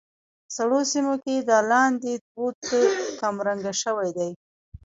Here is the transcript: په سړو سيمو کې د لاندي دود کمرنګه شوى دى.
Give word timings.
په 0.45 0.51
سړو 0.57 0.79
سيمو 0.91 1.15
کې 1.23 1.35
د 1.39 1.51
لاندي 1.71 2.13
دود 2.23 2.57
کمرنګه 3.21 3.73
شوى 3.83 4.09
دى. 4.17 4.29